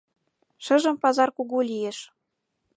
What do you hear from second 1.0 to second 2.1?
пазар кугу лиеш.